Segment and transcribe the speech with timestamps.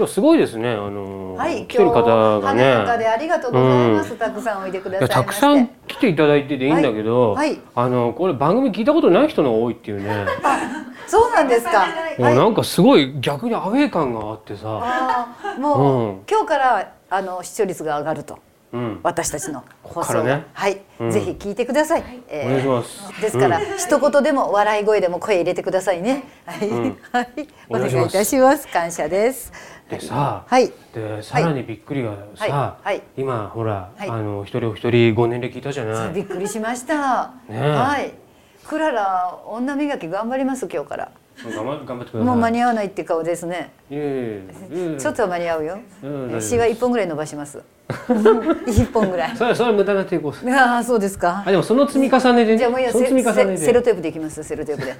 [0.00, 0.70] 今日すごいですね。
[0.70, 2.64] あのーはい、来てる方がね。
[2.72, 4.16] ありがとうございます。
[4.16, 5.14] たくさんおいでくだいさいまして。
[5.18, 10.24] やたくさん来ていただいてていいんだけど、はいはいあのこれ番組聞いたことない人の多いっていうね。
[11.06, 11.86] そうなんですか。
[12.18, 15.28] もうなんかすごい逆にアウェー感があってさ。
[15.58, 18.38] もう、うん今日からあの視聴率が上がると
[18.72, 19.00] うん。
[19.02, 20.46] 私たちの放送ね。
[20.52, 21.10] はい、うん。
[21.10, 22.04] ぜひ聞いてください。
[22.28, 22.46] えー。
[22.46, 23.20] お願いします。
[23.20, 23.64] ですから、うん。
[23.76, 26.24] 一言でも笑い声でも声入れてくださいね。
[26.46, 26.98] はい、うん。
[27.12, 28.68] はい、お願いいたします。
[28.68, 29.52] 感謝です。
[29.90, 32.86] でさ、はい、でさらにびっくりがさ、はい。
[32.86, 33.02] はい。
[33.16, 34.08] 今ほら、はい。
[34.08, 36.14] あの一人お一人ご年齢聞いたじゃない。
[36.14, 37.32] びっくりしました。
[37.48, 37.70] ねえ。
[37.70, 38.12] はい、
[38.66, 41.10] クララ女磨き頑張ります今日から。
[41.44, 42.22] 頑張頑張ってください。
[42.22, 43.72] もう間に合わないって顔ですね。
[43.90, 45.78] ちょっとは間に合うよ
[46.40, 47.62] シワ一本ぐらい伸ばします。
[48.66, 49.36] 一本ぐらい。
[49.36, 50.50] それはそれは無駄な抵抗です。
[50.50, 51.50] ああ、そうですかあ。
[51.50, 52.58] でもその積み重ねでね。
[52.58, 53.32] じゃあもうや積み重。
[53.32, 54.94] セセロテープでいきますセロテープで。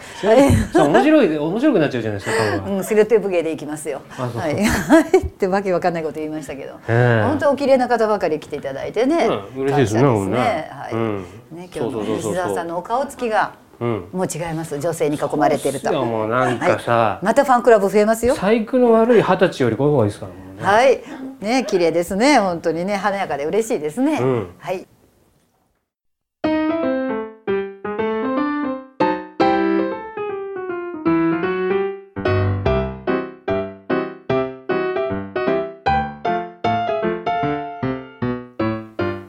[0.73, 2.65] そう面白い面白くなっちゃうじゃないですか。
[2.67, 4.01] うん、セロテープ芸でいきますよ。
[4.19, 6.75] あそうはい、は いってわけわかんないこと言いましたけど。
[6.89, 9.29] え本当お綺麗な方ばかり来ていただいてね。
[9.57, 10.93] うん嬉しいですね感謝もうねはい。
[10.93, 13.53] うんね、今日のそうそうそうそう西澤さんのお顔つきが。
[13.81, 14.09] うん。
[14.13, 14.79] もう違います。
[14.79, 15.93] 女性に囲まれてると。
[16.05, 18.35] もうなんかさ、はいまたファンクラブ増えますよ。
[18.35, 20.39] 細工の悪い二十歳よりこの方がいいですからね。
[20.63, 21.01] はい。
[21.41, 22.39] ね、綺麗ですね。
[22.39, 24.19] 本当にね、華やかで嬉しいですね。
[24.21, 24.87] うんはい。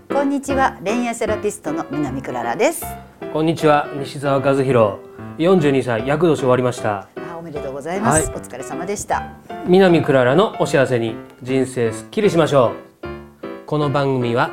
[0.09, 3.10] こんにちは、恋愛セラピストの南クララです。
[3.33, 4.97] こんにちは西澤和弘。
[5.37, 7.07] 42歳厄年終わりました。
[7.15, 9.37] あおめでとうございます、はいお疲れ様でした。
[9.65, 14.51] 南クララのお幸せに人生すっきりしましょうこの番組は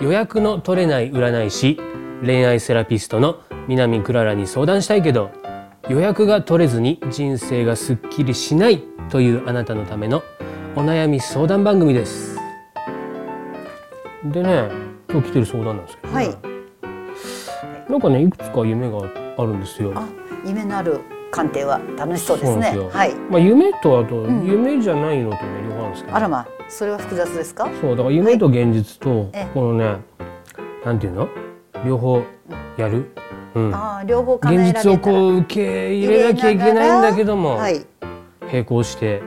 [0.00, 1.80] 予約の取れない占い師
[2.24, 5.32] 恋愛セラピストの南クララに相談したいけど
[5.88, 10.22] 予約が取れずに人生がすっきりしないというあなたのための
[10.76, 12.38] お悩み相談番組です
[14.24, 14.70] でね
[15.10, 16.49] 今日来てる相談なんですけど、ねはい
[17.90, 18.98] なんかねいくつか夢が
[19.36, 19.92] あるんですよ。
[19.94, 20.06] あ、
[20.46, 21.00] 夢のある
[21.30, 22.70] 鑑定は楽しそうですね。
[22.70, 22.88] すよ。
[22.88, 23.14] はい。
[23.14, 24.46] まあ夢とあとん。
[24.46, 27.68] 夢じゃないのとね両方あるんですけど、あらまあ、それは複雑ですか？
[27.80, 29.50] そうだから夢と現実とええ。
[29.52, 29.96] このね
[30.84, 31.28] なんていうの？
[31.84, 32.22] 両方
[32.76, 33.10] やる、
[33.54, 34.50] うん、ああ、両方現。
[34.84, 37.86] 実をこう受け入れなきゃいけないんだけども、はい。
[38.42, 39.22] 並行して、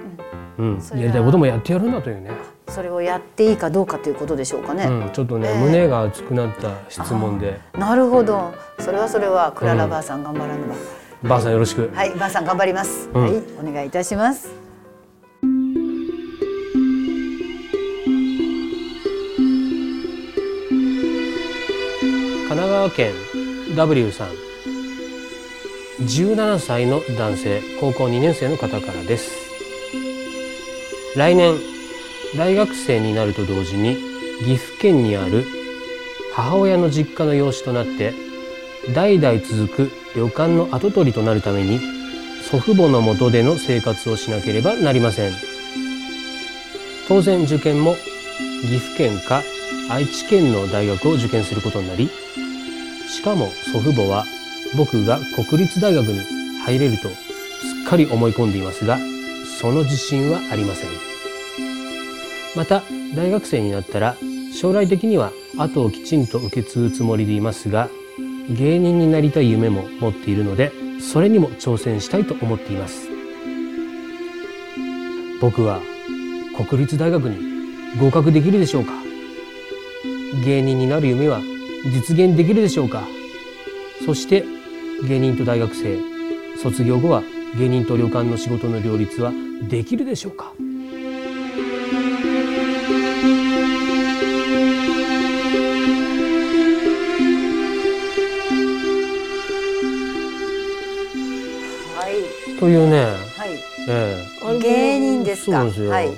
[0.57, 0.81] うん。
[0.81, 2.31] それはやりたいこともやってやるんだというね、
[2.69, 4.85] それをやっていいかどうかということでしょうかね。
[4.85, 8.53] うん、ちょっとね、ええ胸が熱くなった質問でなるほど。
[8.79, 10.63] それはそれはクララばあさん頑張らね
[11.23, 11.29] ば。
[11.29, 13.09] ばあさんよろしく、はい、ばあさん頑張ります。
[13.13, 14.49] うんはい、お願いいたします。
[22.53, 23.13] 神奈川県
[23.75, 24.27] W さん
[26.01, 29.31] 17歳の男性高校2年生の方からです
[31.15, 31.55] 来年
[32.37, 33.97] 大学生になると同時に
[34.45, 35.45] 岐阜県にある
[36.33, 38.13] 母親の実家の養子となって
[38.93, 41.79] 代々続く旅館の跡取りとなるために
[42.41, 45.31] 祖父母の下での生活をしなければなりません。
[47.07, 47.95] 当然受験も
[48.61, 49.43] 岐阜県か
[49.89, 52.09] 愛知県の大学を受験することになり
[53.07, 54.25] しかも祖父母は
[54.75, 56.21] 僕が国立大学に
[56.65, 57.15] 入れるとす
[57.85, 58.97] っかり思い込んでいますが
[59.59, 61.12] その自信はありません。
[62.55, 62.83] また
[63.15, 64.15] 大学生になったら
[64.53, 67.89] 将来的には後をきちんと受け継ぐつもりでいますが
[68.49, 73.09] 芸人になりたい夢も持っているのでそれにも挑戦したいと思っています。
[75.41, 75.81] 僕は
[76.69, 78.93] 国立大学に合格できるでしょうか？
[80.45, 81.41] 芸人になる夢は
[81.85, 83.03] 実現できるでしょうか？
[84.05, 84.45] そして
[85.07, 85.99] 芸人と大学生
[86.57, 87.23] 卒業後は
[87.57, 89.33] 芸人と旅館の仕事の両立は
[89.69, 90.53] できるでしょうか？
[102.63, 103.59] というね、はい。
[103.89, 104.25] え
[104.61, 105.69] 芸人ですか？
[105.69, 106.11] すよ、はい。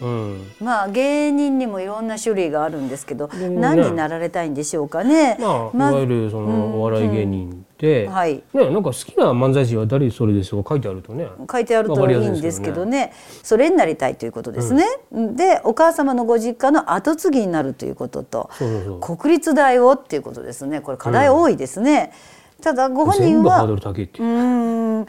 [0.00, 3.48] うん、まあ芸人にもいろんな種類があるんですけど、ね。
[3.50, 5.38] 何になられたいんでしょうかね。
[5.38, 8.42] まあ、まいわゆるそのお笑い芸人で、はい。
[8.52, 11.28] ね、なんか好きな漫才師は誰それですとか書いてあるとね。
[11.48, 12.90] 書いてあるといいんでやすけどね。
[12.90, 13.12] ね
[13.44, 14.84] それになりたいということですね。
[15.12, 18.50] でお母様のご実家の跡継ぎになるということと
[19.00, 20.80] 国立大をっていうことですね。
[20.80, 22.12] これ課題多いですね。
[22.60, 25.06] ただご本人全部ハーはドル高いっていうん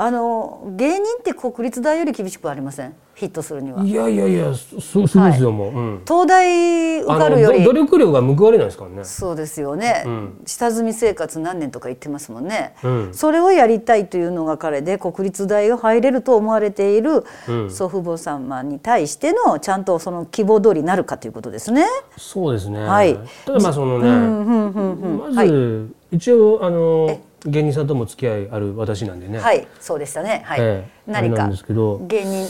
[0.00, 2.94] あの芸人って国立大より厳しくありません？
[3.16, 3.82] ヒットするには。
[3.82, 7.64] いやいやいやそうそうですよ、もう、うん、東大受かるより。
[7.64, 9.02] 努力量が報われないですからね。
[9.02, 10.40] そうですよね、うん。
[10.46, 13.08] 下積み生活何年とか言ってますもんね、うん。
[13.12, 17.68] それをやりたいというのが彼で国立大を入れると思われているうん。
[17.68, 21.84] 祖父母様に対してのちゃんとその希望通りになるかということですね。
[22.16, 23.18] そうですね、はい。
[23.44, 26.16] ただまあそのね、うんうんうんうんまず、はい。
[26.16, 30.42] 一応あの芸人さんとも付き合いある私なんでね、はい、そうでしたね。
[30.44, 30.60] はい。
[30.60, 31.98] ええあれ何かなんですけど。
[32.06, 32.46] 芸人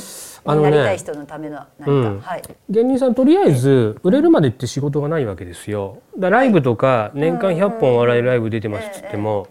[0.55, 2.21] になりたい人のための何か、うん。
[2.21, 2.43] はい。
[2.71, 5.99] 芸人さんとりあえず売れるまでって仕事がないわけですよ。
[6.19, 9.47] だライブとか年間100本お笑いライブ出てますっつっても、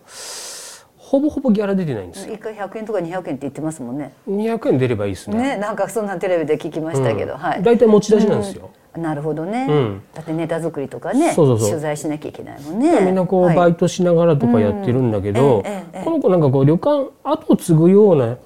[0.98, 2.34] ほぼほぼギャラ出てないんですよ。
[2.34, 4.14] 一回100円とか200円って言ってますもんね。
[4.28, 5.38] 200円出ればいいですね。
[5.38, 7.40] ね、なんかそんなテレビで聞きましたけど、うん。
[7.40, 7.64] はい。
[7.64, 13.02] 大体持ち出しなんですよ、なるほどね、うんだってネタ作りとかねそうそうそう取材しなきゃいけないもんね。
[13.02, 15.64] みんなこう、はいバイトしながらとかやってるんだけど、
[16.04, 18.38] この子なんかこう旅館後を継ぐような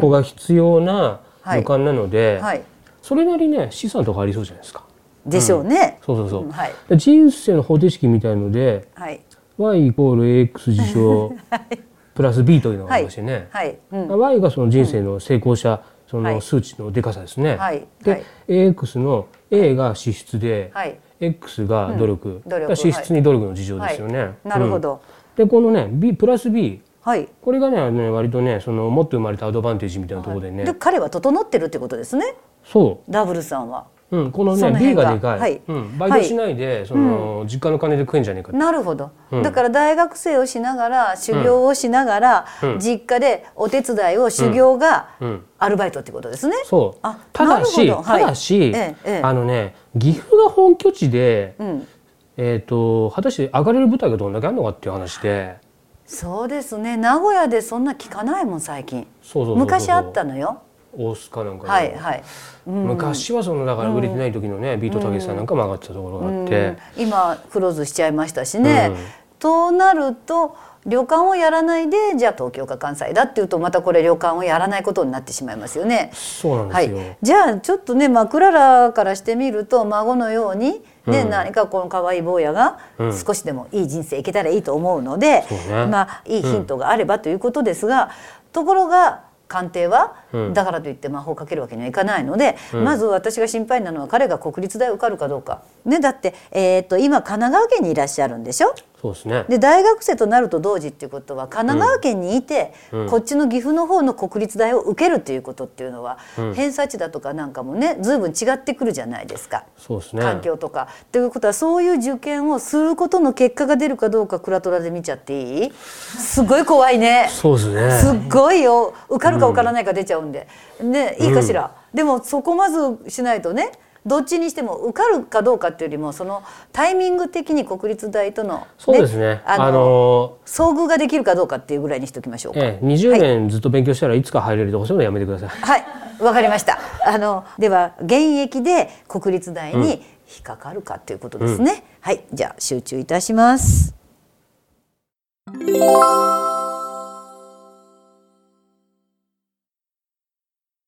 [0.00, 2.62] 子が必要なはい旅館なので、はい。
[3.02, 4.84] それなりね資産とかありそうじゃないですか。
[5.24, 5.98] でしょうね。
[6.04, 6.44] そうそうそう。
[6.44, 9.20] うんはいで人生の方程式みたいのではい
[9.58, 11.32] y イコール ax 事象
[12.14, 13.76] プラス b というのがありましてね、はい。
[13.92, 14.18] うん。
[14.18, 16.34] y がその人生の成功者、そはい。
[16.34, 17.56] の数値のでかさですね。
[17.56, 17.86] はい。
[18.02, 18.24] で、はい。
[18.48, 20.98] ax の a が支出で、はい。
[21.20, 22.42] x が努力,、うん。
[22.42, 22.60] 努力。
[22.60, 24.18] だから支出に努力の事情ですよね。
[24.18, 24.34] はい。
[24.44, 25.00] なるほど。
[25.38, 25.46] うん。
[25.46, 27.28] でこのね b プラス b はい。
[27.40, 32.34] これがねね割とねその持って生まれたアドバンテージみたいなところでね、で彼は整ってるってことですね。
[32.64, 33.86] そダブルさんは。
[34.10, 35.04] う、うん、このね B 辺が。
[35.04, 35.62] がでかい、はい。
[35.66, 39.42] うん、バイトしないで、その実家の金で食えんじゃねえかなるほど、うん。
[39.42, 42.78] だから大学生をしながら修行をしながら、うん。
[42.78, 45.44] 実家でお手伝いを修行がうん。
[45.58, 46.54] アルバイトってことですね。
[46.64, 46.98] そう。
[47.02, 48.04] あただし、はい。
[48.04, 49.20] ただし、ええええ。
[49.22, 51.88] あのね岐阜が本拠地で、うん、
[52.36, 55.56] えー、と果たして上がれる舞台がどんだけあるのかっていう話で。
[56.04, 56.96] そうですね。
[56.96, 59.08] 名古屋でそんな聞かないもん最近。
[59.22, 59.56] そうそう。
[59.56, 60.62] 昔あったのよ
[60.98, 62.22] 大須賀なんかはいはい、
[62.66, 62.86] うん。
[62.86, 67.06] 昔はそのだから売れてない時のね、ビートたけしさんなんかも上がってたところがあって、うん。
[67.06, 68.96] 今クローズしちゃいましたしね、うん。
[69.38, 70.56] となると
[70.86, 76.10] 旅館をやらないでじゃあ東京か関西だっていうとまたこれ旅館をやらないことになってしまいますよね。
[76.12, 81.30] そうなんはいですよ、、じゃあちょっとねまあクララからしてみると孫のように、ねうん。
[81.30, 83.18] 何かこの可愛い坊やがうん。
[83.18, 85.86] 少しでもいい人生いけたらいいと思うので、そうね。
[85.86, 88.10] まあいいヒントがあればということですが、
[88.52, 95.62] ところが官邸は、うんだからといって魔法をかけるわけにはいかないので、うんまず私が心配なのは彼が国立大受かるかどうか。
[95.86, 98.74] ね、だって、えー、と今神奈川県にいらっしゃるんでしょ？
[99.00, 99.44] そうですね。
[99.48, 103.08] で大学生となると同時っていうことは神奈川県にいて、うん。
[103.08, 106.54] こっちの岐阜の方の国立大を受けるっていうことっていうのは、うん。
[106.54, 109.64] 偏差値だとかなんかもね随分違ってくるじゃないですか。
[109.78, 110.22] そうですね。
[110.22, 110.88] 環境とか。
[111.12, 115.72] ということはそういう受験をすることの結果が出るかどうかクラトラで見ちゃっていい？
[115.72, 117.28] すごい怖いね。
[117.30, 117.90] そうですね。
[118.00, 118.94] すっごいよ。
[119.08, 120.48] 受かるか受からないか出ちゃうんで、
[120.80, 123.72] ねいいかしら、でもそこまずしないとね
[124.06, 126.42] どっちにしても受かるかどうかっていうよりもその
[126.72, 132.60] タイミング的に国立大との,、そうですねあのあの遭遇ができるかどうかっていうぐらいにしときましょうか。
[132.60, 135.48] ええ、20年ずっと勉強したらいつか入れるとかそういうのやめてください。
[135.48, 135.84] はい、
[136.20, 136.78] わかりました。
[137.04, 141.82] あのでは現役で国立大に引っかかるかということですね。
[142.00, 143.94] はい、じゃあ集中いたします。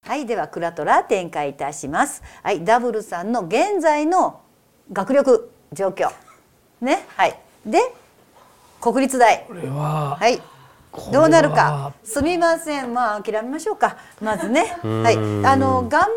[0.08, 2.22] はい、ではクラトラ展開いたします。
[2.42, 4.40] はい、ダブルさんの現在の
[4.90, 6.10] 学力状況
[6.80, 7.38] ね、はい。
[7.66, 7.78] で
[8.80, 10.40] 国立大これは、はい。
[11.12, 11.92] どうなるか。
[12.02, 12.94] すみません。
[12.94, 13.98] まあ諦めましょうか。
[14.22, 14.78] まずね。
[14.82, 15.16] んはい。
[15.16, 15.18] あ
[15.56, 16.10] の頑張っ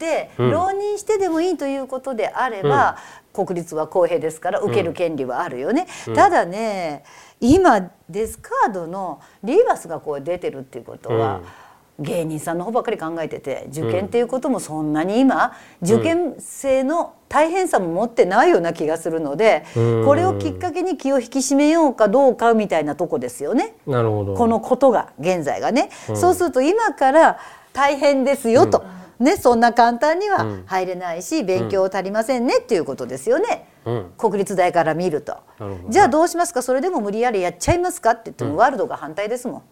[0.00, 2.96] てうん浪人してでもいいということであれば、
[3.32, 5.86] 国立は公平ですから受ける権利はあるよね。
[6.12, 7.04] ただね、
[7.40, 11.67] 今デスカードのリーバスがこう出てるっていうことは。
[11.98, 15.52] 芸人さんの方ばっかり考えてて受験っていうこともそんなに今
[15.82, 20.04] 受験生の大変さも持ってないような気がするのでうん。
[20.04, 23.74] これをきっかけに気を引き締めようかどうかみたいなとこですよね。
[23.86, 24.34] なるほど。
[24.34, 26.16] このことが現在がね、うん。
[26.16, 27.38] そうすると今から
[27.72, 28.84] 大変ですよと、
[29.18, 30.62] ね、そんな簡単にはうん。
[30.66, 35.32] 入れないし、勉強足りませんねっていうことですよね、うん、国立大から見ると。
[35.58, 36.62] なるほどじゃあどうしますか？
[36.62, 38.12] それでも無理やりやっちゃいますか？
[38.12, 39.62] って言ってもワールドが反対ですもん。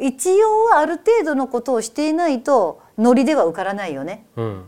[0.00, 4.26] 一応はある程度のことをしていないとノリでは受からないよね。
[4.36, 4.64] うん、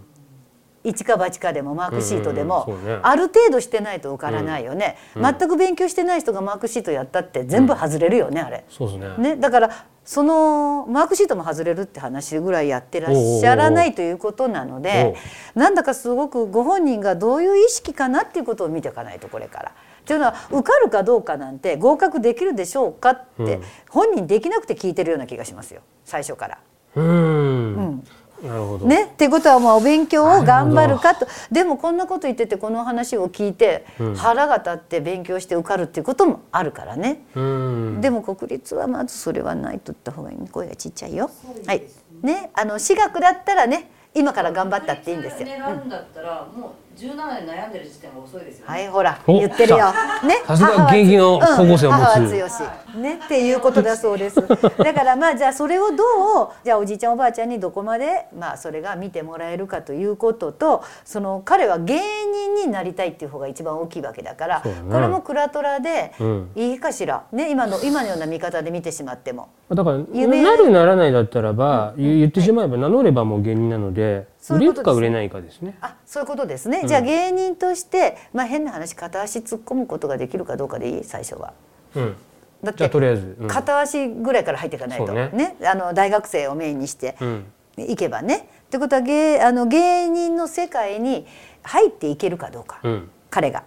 [0.85, 8.65] 一か八かでもマークシートでも、うんうんねある程度してないと受からないよね、全く勉強してない人がマークシートやったって全部外れるよね、あれ。
[8.69, 9.35] そうですね。
[9.35, 15.17] ね、だからそのマークシートも外れるって話ぐらいやってらっしゃらないということなので
[15.57, 19.73] なんだかすごくご本人がどういう意識かなっていうことを見ていかないとこれから。
[20.07, 23.59] っていうのは受かるかどうかなんて合格できるでしょうかって
[23.91, 26.59] 本人できなくて聞いてるような気がしますよ最初から。
[26.95, 28.05] うん。
[28.41, 28.87] なるほど。
[28.87, 31.27] ね、っていうことはもうお勉強を頑張るかと。
[31.51, 33.85] でもこんなこと言っててこの話を聞いて、
[34.17, 40.39] 腹が立って勉強して受かるっていうこともあるからね、でも国立はまずそれはないと言った方がいい。
[40.49, 41.31] 声がちっちゃいよ。
[41.67, 41.83] はい。
[42.23, 45.49] ね、あの私学だったらね今から頑張ったっていいんですよ。
[45.49, 49.93] 狙うんだったら、もう17年悩んでる時点は遅いですよ、ね、はいほら言ってるよ。
[50.27, 50.43] ね？
[50.47, 52.01] さすが現役の高校生を持つ。
[52.01, 52.53] 母は強し
[52.97, 53.21] ね？
[53.25, 54.37] っていうことだそうです。
[54.37, 56.03] だからまあじゃあそれをど
[56.45, 62.01] うじゃあおじいちゃんおばあちゃんにどこまでまあそれが見てもらえるかということとその彼は芸
[62.33, 67.25] 人になりたいっていう方が一番大きいわけだから、ねこれもクラトラでうんいいかしら？
[67.33, 67.51] ね？
[67.51, 69.51] 今の今のような見方で見てしまっても。
[69.69, 75.77] だから夢なるならないだったらば、言言ってしまえば名乗ればもう芸人なので売れるか売れないかですね。
[75.81, 81.05] あそういうことですね、じゃあ芸人として、まあ、変な話片足突っ込むことができるかどうかでいい？
[81.05, 81.53] 最初は。
[81.95, 82.17] うん。
[82.63, 83.37] だってじゃあとりあえず。
[83.41, 87.45] うん片足ぐらいから入っていかないとねねあの大学生をメインにしてうん。
[87.77, 88.49] いけばね。
[88.67, 91.27] ってことは芸あの芸人の世界に
[91.63, 93.11] 入っていけるかどうか、うん。
[93.31, 93.65] 彼が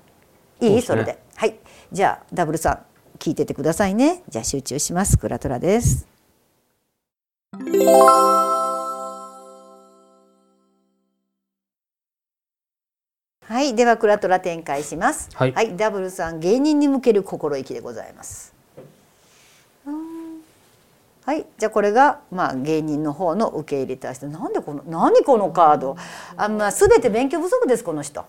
[0.60, 0.82] いい？
[0.82, 1.56] そ,、れではい
[1.92, 2.80] じゃあダブルさん
[3.20, 6.08] 聞いててくださいねじゃあ集中しますクラトラです。
[13.50, 15.28] はい、ではクラトラ展開します。
[15.34, 18.54] はいダブルさん芸人に向ける心意気でございます。
[21.26, 25.98] はい、じゃあこれがまあ芸人の方の受け入れ対してなんでこの何このカード？
[26.38, 28.24] あまあ全て勉強不足ですこの人。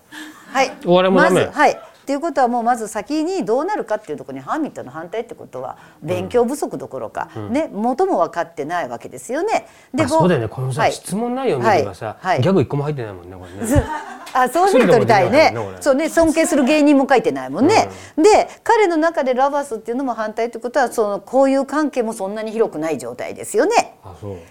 [0.53, 0.73] はい。
[0.87, 1.80] お笑いもダメまずはい。
[2.11, 9.69] っていうことはもうまず先にどうなるかっていうところにハーミットの反対ってことは勉強不足どころか、ね元も分かってないわけですよね。
[9.97, 10.49] あごそうだよね。
[10.49, 10.93] このさ、はい。
[10.93, 12.35] 質問内容見ればさ、はい。
[12.35, 12.43] はい。
[12.43, 13.85] ギャグ一個も入ってないもんねこれね。
[14.35, 15.55] あそういうふうに取りたいね。
[15.81, 23.95] そうね尊敬する芸人も書いてないもんね、で彼の中でラバスっていうのも反対ってことはその交友関係もそんなに広くない状態ですよね。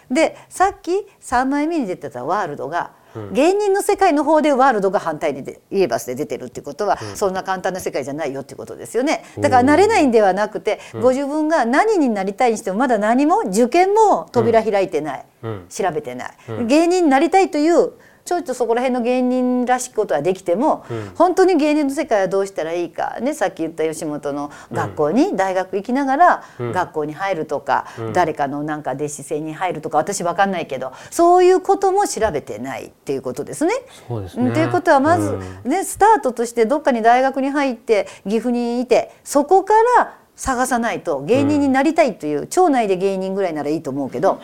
[0.10, 2.92] でさっき3枚目に出てたワールドが、
[3.32, 9.24] 芸人の世界の方でワールドが反対にでイエバスで出てるってことは、そんな簡単な世界じゃないよってことですよね。
[9.38, 15.66] だから慣れないんではなくて、ご自分が何になりたいにしてもまだ何も受験も扉開いてない、うん。
[15.70, 16.32] 調べてない、
[16.68, 17.94] 芸人になりたいという
[18.26, 20.86] ちょっとそこら辺の芸人らしきことはできても、
[21.16, 33.74] 本当に芸人の世界はどうしたらいいかねさっき言った吉本の学校に、大学行きながら学校に入るとか、誰かのなんか弟子制に入るとか私わかんないけどそういうことも調べてないっていうことですね。
[34.08, 34.48] そうですね。
[34.48, 35.32] うんということはまず、
[35.64, 35.72] うん。
[35.72, 44.42] ねスタートとしてどっかに大学に入って岐阜にいてそこから探さないと芸人になりたいという、町内で芸人ぐらいならいいと思うけど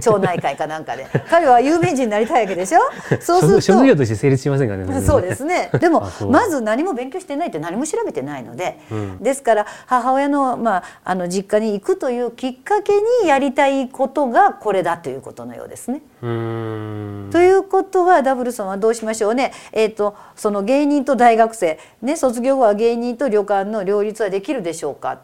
[0.00, 2.80] 町内会かなんかで彼は有名人になりたいわけでしょ？
[3.20, 5.00] そうすると職職業として成立しませんからね。
[5.02, 5.70] そうですね。
[5.80, 8.78] でもまず何も勉強してないって何も調べてないので、
[9.20, 12.92] ですから母親のまああの実家に行くというきっかけ
[13.22, 16.02] にやりたいことがこれだということのようですね。
[16.22, 17.30] うーん。
[17.30, 19.52] ということはダブルさんはどうしましょうね？
[19.72, 25.18] えっ、とその芸人と大学生ね卒業後は芸人と旅館の両立はできるでしょうか？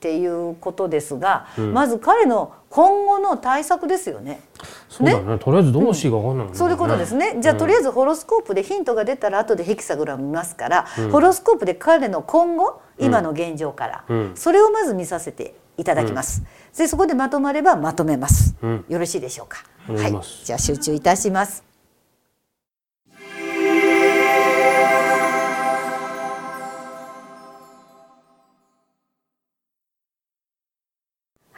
[0.00, 4.40] っていうことですが、まず彼の今後の対策ですよね。
[4.88, 5.38] そうだね。
[5.38, 6.58] とりあえずどうしていいか分かんないもんね。
[6.58, 7.36] そういうことですね。
[7.40, 16.42] じゃあ、とりあえずホロスコープでヒントが出たら後でヘキサグラム見ますから、ホロスコープで彼の今後今の現状から、うんそれをまず見させていただきます。
[16.78, 18.56] でそこでまとまればまとめます。
[18.62, 19.58] うんよろしいでしょうか？
[19.86, 21.69] お願いじゃあ集中いたします。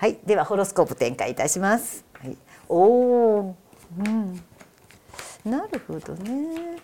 [0.03, 2.05] はい、ではホロスコープ展開いたします。
[2.15, 2.37] はい、
[2.69, 3.57] おお、
[4.01, 4.43] うん、
[5.45, 6.81] なるほどね。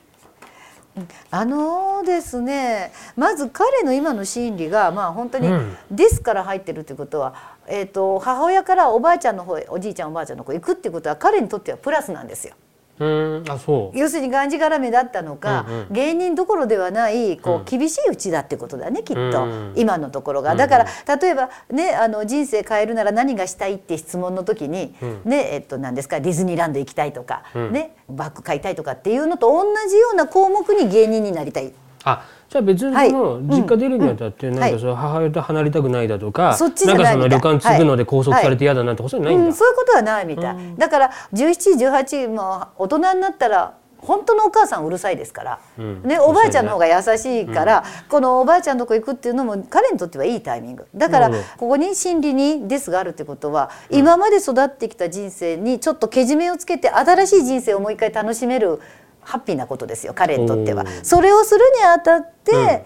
[0.97, 7.35] うんあのですねまず彼の今の心理がまあ本当にうん「です」から入ってるってことは、
[7.67, 12.55] えー、と母親からおばあちゃんの方へおじいちゃんおばあちゃんの方へ行くってことは彼にとってはプラスなんですよ。
[12.99, 13.51] うーん。
[13.51, 13.99] あそう。
[13.99, 20.53] 要するにがんじがらめだったのか、うんうん芸人どころではないこう厳しいうちだってことだねきっと、うん今のところが。
[20.53, 20.87] うんだから
[21.17, 31.73] 例えばねあの人生変えるなら何がしたいって質問の時に、うんねえっと何ですかディズニーランド行きたいとか、うんねバッグ買いたいとかっていうのと同じような項目に芸人になりたい。
[32.09, 33.11] あじゃあ別にはい。
[33.11, 34.73] その実家出るにあたってうんなん。
[34.73, 39.47] かその母親と離れたくないだとか、そっちじゃなんかその旅館継ぐので拘束されて嫌だなんてことないんだ。
[39.47, 46.03] うん、そういうことはないみたい、だから1718も大人になったら本当のお母さんうるさいですから、うん。
[46.05, 50.87] ね、おばあちゃんの方が優しいから、このおばあちゃんのとこ行くっていうのも彼にとってはいいタイミング。
[50.95, 58.81] だからここに心理に「です」があるってことは、今まで育ってきた人生にちょっとけじめをつけて新しい人生をもう一回楽しめる
[59.21, 60.85] ハッピーなことですよ彼にとっては。
[61.03, 62.85] それをするにあたって、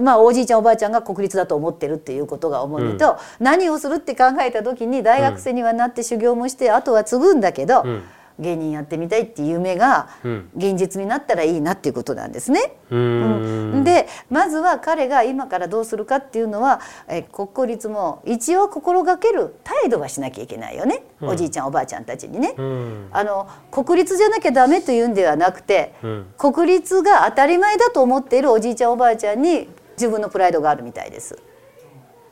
[0.00, 8.02] まあ、おじいちゃんおばあちゃんが国立だと思ってるっていうことが主にと、何をするって考えた時に大学生にはなって修行もして、あとは継ぐんだけど、うん
[8.38, 10.50] 芸人やってみたいっていう夢がうん。
[10.56, 12.76] 現実になったらいいなっていうことなんですね。
[12.90, 13.84] うーん。
[13.84, 21.28] でまずは彼が今からどうするかっていうのはえ国公立も一応心がける態度はしなきゃいけないよね、うん。
[21.30, 22.54] おじいちゃんおばあちゃんたちにね。
[22.56, 23.08] うん。
[23.12, 26.26] あの国立じゃなきゃダメというんではなくて、うん。
[26.36, 31.38] 国立が当たり前だと思っているおじいちゃんおばあちゃんに自分のプライドがあるみたいです。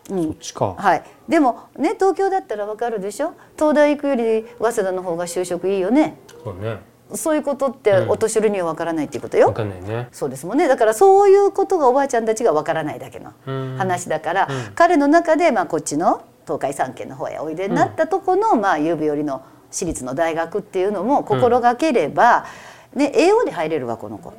[0.07, 0.75] そっちか。
[0.77, 3.33] はい、でもね東京だったらわかるでしょ？
[3.57, 6.19] 東大行くより早稲田の方が就職いいよね。
[6.43, 6.79] そうね。
[7.15, 8.11] そういうことってうん。
[8.11, 9.49] お年寄りにはわからないっていうことよ。
[9.49, 10.09] わかんないね。
[10.11, 10.67] そうですもんね。
[10.69, 13.77] だからそういうことがおばあちゃんたちがわからないだけのうん。
[13.77, 14.73] 話だから、うん。
[14.75, 22.47] 彼の中で、まあ、こっちの東海三県の方へおいでになったとこの、まあ、指折りの私立の大学っていうのも心がければ、
[22.95, 24.33] ね、栄養で入れるわこの子。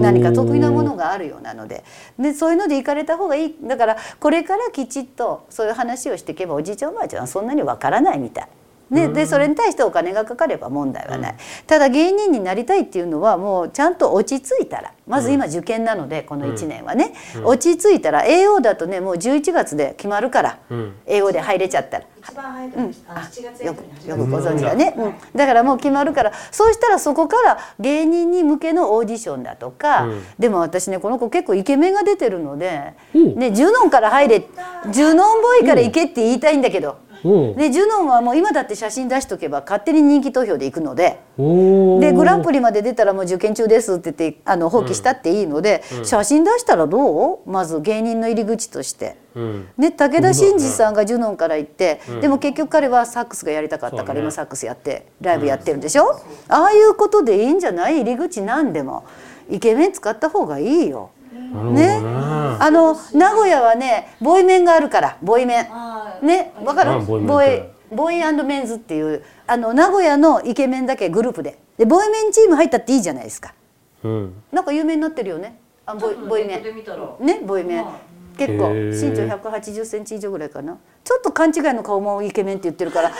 [0.00, 1.84] 何か得意なものがあるようなので。
[2.18, 3.56] でそういうので行かれた方がいい。
[3.62, 8.48] だからこれからきちっとそういう話をしていけばおじいちゃんおばあちゃんはそんなにわからないみたい。
[8.90, 11.34] ね、でそれに対してお金がかかれば問題はない、
[11.66, 17.14] ただ芸人になりたいっていうのはもうちゃんと落ち着いたらまず今受験なのでこの1年はね、
[17.44, 20.94] 落ち着いたら栄養だとねもう11月で決まるから、うん。
[21.06, 22.04] 栄養で入れちゃったら。
[22.22, 22.94] 一番早いとうん。
[23.08, 30.22] あの7月よくよくご存知だね、うん、だからもう決まるからそうしたらそこから芸人に向けのオーディションだとか、うん。
[30.38, 33.18] でも私ねこの子結構イケメンが出てるので、う。
[33.18, 34.40] んね、ジュノンから入れ
[34.90, 41.20] ジュノンボーイから行けって言いたいんだけど、おうね、ジュノンはもう今だって写真出しとけば勝手に人気投票で行くので。
[41.38, 47.50] おでグランプリリまで出たらもう受験中ですって言ってあの放棄したっていいので、写真出したらどう？
[47.50, 49.16] まず芸人の入り口として。
[49.34, 49.68] うん。
[49.78, 52.20] ね、武田真治さんがジュノンから行って、うん。
[52.20, 58.00] でも結局彼はサックスがやりたかったから今サックスやってライブやってるんでしょ、ああいうことでいいんじゃない？
[58.00, 59.04] 入り口なんでも。
[59.50, 61.10] イケメン使った方がいいよ。
[61.48, 62.00] ね。
[62.00, 62.00] ね
[62.60, 65.66] あの名古屋はねボイメンがあるからボイメン。
[65.70, 66.90] あねわかる？
[66.92, 67.22] あボイ
[67.90, 71.58] ボーイメンズっていうあの名古屋のイケメンだけグループで。
[71.78, 73.54] でボイメンチーム入ったっていいじゃないですか。
[74.02, 74.42] うん。
[74.52, 75.58] なんか有名になってるよね。
[75.86, 77.24] あボイボイメン。
[77.24, 77.84] ねボイメン。
[77.84, 77.94] はい
[78.38, 80.78] 結構身長180センチ以上ぐらいかな
[81.08, 83.16] ちょっと勘違いの顔もイケメンって言ってるから、ね、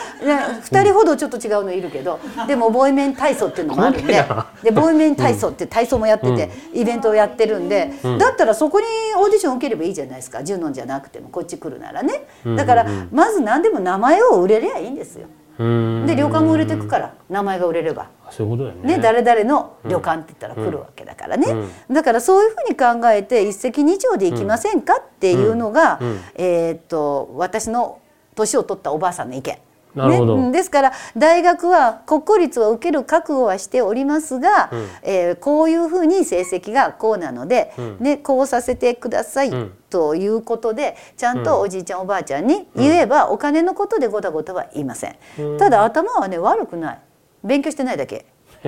[0.61, 4.23] 2人ほどちょっと違うのいるけどでもボイメン体操っていうのもあるんで
[4.61, 8.85] でボイメン体操って体操もやってて、イベントをやってるんで、だったらそこに
[9.17, 10.43] オーディション受ければいいじゃないですか。
[10.43, 12.27] ジュノンじゃなくてもこっち来るならね。
[12.55, 15.27] だからまず何でも名前を売れりゃいいんですよ。
[15.59, 16.05] うん。
[16.07, 18.09] で旅館も売れてくから名前が売れれば。
[18.25, 18.97] あそういうことだよね。
[18.97, 21.53] ね、誰々の旅館って言ったら来るわけだからね、
[21.91, 26.19] だからそういうふうに考えて一石二鳥で行きませんかっていうのが、うんうん。
[26.35, 27.99] えーっと私の
[28.35, 29.57] 年を取ったおばあさんの意見。
[29.95, 30.17] ね。
[30.17, 30.51] うん。
[30.51, 34.87] ですから大学は国公立は受ける覚悟はしておりますが、うん。
[35.03, 37.97] えーこういうふうに成績がこうなので、うん。
[37.99, 39.73] ね、こうさせてください、うん。
[39.89, 45.15] ということでちゃんとおじいちゃんおばあちゃんに言えば、お金のことでごたごたは言いません。
[45.39, 45.57] うん。
[45.57, 46.99] ただ頭はね悪くない。
[47.43, 48.25] 勉強してないだけ。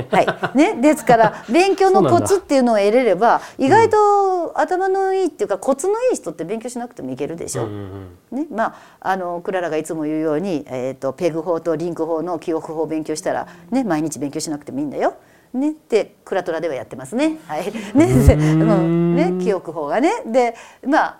[0.10, 7.66] はいね、ですから 勉強のコツっていうのを得れれば意外と頭のいいっていうかコツのいい人って勉強しなくてもいけるでしょ。
[7.66, 15.16] うねまあ、あのクララがいつも言うように、えー、とペグ法とリンク法の記憶法を勉強したら、ね、毎日勉強しなくてもいいんだよ。
[15.54, 17.40] ね、ってクラトラではやってますね。
[17.48, 20.24] はいねで うんね、記憶法がね。
[20.26, 21.18] でまあ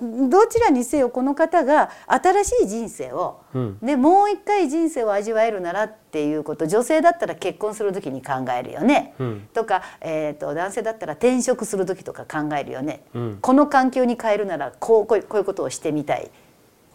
[0.00, 9.14] どちらにせよこの方が新しい人生を、うんでもう一回人生を味わえるならっていうこと女性だったら結婚する時に考えるよね。
[9.18, 13.04] うんとか、えー、と男性だったら転職する時とか考えるよね。
[13.14, 16.30] うんこの環境に変えるならこうこうこういうことをしてみたい。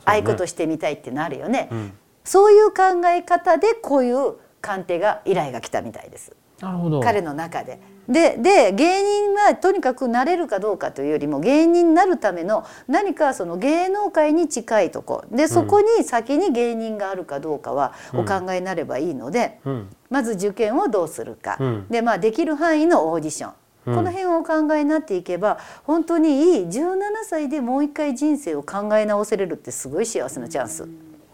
[0.05, 1.93] ああいうことしてみたいっていうのあるよね、うん
[2.25, 6.31] そういう考え方でこういう鑑定が依頼が来たみたいです
[7.01, 7.79] 彼の中で。
[8.09, 15.23] でで芸人はとにかくなれるかどうかというよりも芸人になるための何かその芸能界に近いとこ。
[15.31, 19.89] でそこに先に芸人があるかどうかはお考えになればいいので、うん。
[20.09, 21.87] まず受験をどうするか、うん。
[21.89, 23.53] でまあできる範囲のオーディション、
[23.87, 23.95] うん。
[23.95, 30.87] この辺をお考えになっていけば本当にいい17歳でもう一回人生を考え直せれるってすごい幸せなチャンス。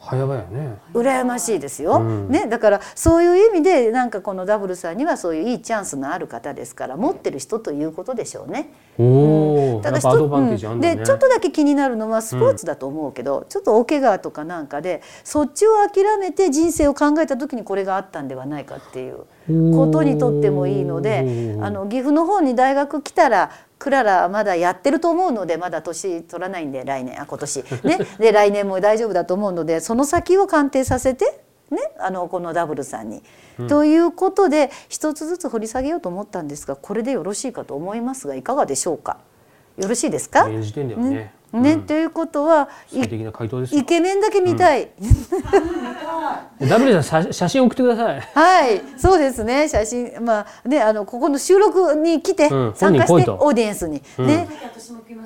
[0.05, 0.77] 早々やね。
[0.93, 2.29] 羨ましいですよ、うん。
[2.29, 8.71] ね、だからそういう意味でなんかこのダブルさんにはそういういいチャンスのある方ですから持ってる人ということでしょうね。
[8.97, 10.95] おおやっぱアドバンテージあるんだね。
[10.97, 19.25] でちょっとだけ気になるのはスポーツだと思うけど、ちょっとお怪我とかなんかでそっちを諦めて人生を考えた時にこれがあったんではないかっていう
[19.75, 27.63] ことにとってもいいのであの岐阜の方に大学来たらクララまだやってると思うのでまだ年取らないんで来年あ今年。
[27.83, 27.97] ね。
[28.19, 31.39] で来年も大丈夫だと思うのでその先を鑑定させて。
[31.71, 33.23] ね、あのこのダブルさんに。
[33.67, 39.17] ということで一つずつ掘り下げようと思ったんですがこれでよろしいかと思いますがいかがでしょうか？
[39.77, 40.47] よろしいですか？
[41.09, 43.81] ねね、ということは最適な回答ですよ。
[43.81, 44.89] イケメンだけ見たい、
[46.59, 48.21] ダブルさん写写真送ってください。
[48.33, 48.81] はい。
[48.97, 49.67] そうですね。
[49.67, 52.73] 写真まあねあのここの収録に来てうん。
[52.75, 54.01] 参加してオーディエンスに。
[54.19, 54.47] ね。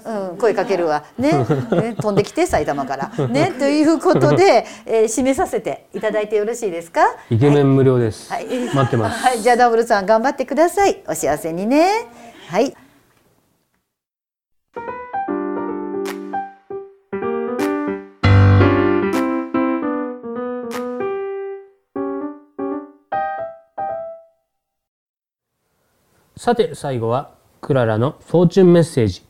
[0.05, 1.03] うん、声かけるわ。
[1.17, 1.31] ね。
[1.71, 3.27] ね飛んできて埼玉から。
[3.27, 3.53] ね。
[3.57, 7.01] ということで、 えー締めさせていただいてよろしいですか？
[7.29, 9.19] イケメン無料です、はい、待ってます。
[9.23, 11.03] はい、じゃあダブルさん頑張ってください。
[11.07, 12.07] お幸せにね。
[12.47, 12.75] はい。
[26.39, 29.23] さて最後はクララのフォーチュンメッセージ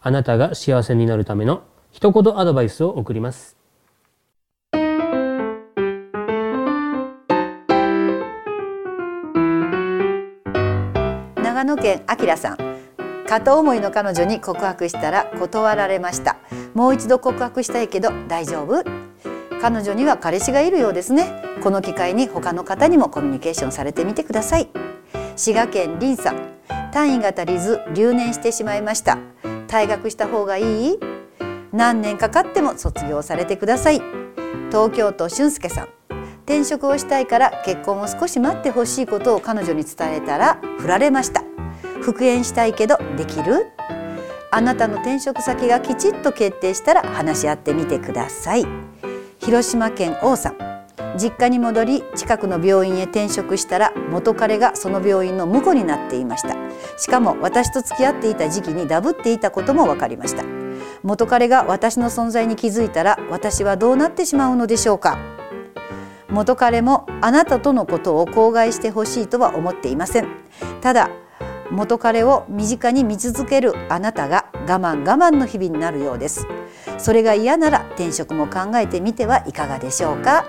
[0.00, 3.56] あなたが幸せになるための一言アドバイスを送ります
[11.36, 12.56] 長野県あきらさん。
[13.28, 16.36] 片思いの彼女に告白したら断られました。
[16.74, 18.82] もう一度告白したいけど大丈夫？
[19.60, 21.44] 彼女には彼氏がいるようですね。
[21.62, 24.68] この機会に他の方にもコミュニケーションされてみてください。
[25.36, 26.55] 滋賀県林さん。
[26.96, 29.18] 単位が足りず留年してしまいました。
[29.68, 30.98] 退学した方がいい？
[31.70, 34.00] 何年かかっても卒業されてください。
[34.70, 35.88] 東京都俊介さん。
[36.44, 41.42] 転職をしたいから結婚を少し待ってほしいことを彼女に伝えたら振られました
[42.00, 43.66] 復縁したいけどできる？
[44.50, 48.64] あなたの転職先がきちっと決定したら話し合ってみてください
[49.40, 50.75] 広島県王さん
[51.18, 56.56] 実家に戻り近くの病院へ転職したら元彼がその病院の婿になっていました。
[56.98, 60.44] しかも私と付き合っていた時期にダブっていたことも分かりました。
[61.02, 65.18] 元彼が私の存在に気づいたら私はどうなってしまうのでしょうか。
[66.28, 70.26] 元彼もあなたとのことを口外してほしいとは思っていません。
[70.80, 71.10] ただ
[71.70, 76.46] 元彼を身近に見続けるあなたが我慢我慢の日々になるようです。
[76.98, 80.44] それが嫌なら転職も考えてみてはいかがでしょうか。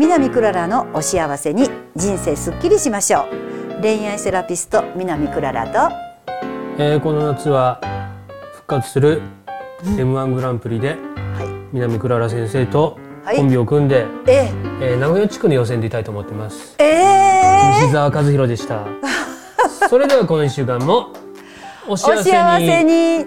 [0.00, 3.26] 南クララのお幸せに人生すっきりしましょ
[3.78, 3.82] う。
[3.82, 5.94] 恋愛セラピスト南クララと。
[6.78, 7.82] えーこの夏は
[8.54, 9.20] 復活する
[9.82, 13.36] M1 グランプリでは南クララ先生とはい。
[13.36, 14.50] コンビを組んで、いえ。
[14.80, 16.76] えー名古屋地区の予選でいたいと思ってます。
[16.78, 17.82] ええ。
[17.82, 18.86] 西澤和弘でした。
[19.90, 21.08] それではこの1週間も
[21.86, 23.26] お幸せに